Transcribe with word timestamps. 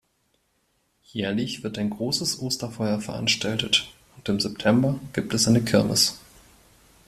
Jährlich 1.11 1.61
wird 1.61 1.77
ein 1.77 1.91
großes 1.91 2.39
Osterfeuer 2.41 2.99
veranstaltet 3.01 3.87
und 4.17 4.27
im 4.29 4.39
September 4.39 4.99
gibt 5.13 5.31
es 5.35 5.47
eine 5.47 5.61
Kirmes. 5.63 6.19